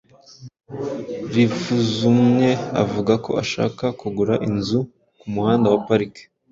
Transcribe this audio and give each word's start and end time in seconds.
Rivuzumwe 1.33 2.49
avuga 2.83 3.13
ko 3.25 3.31
ashaka 3.43 3.85
kugura 3.99 4.33
inzu 4.49 4.79
ku 5.19 5.25
Muhanda 5.33 5.65
wa 5.73 5.79
Park. 5.87 6.13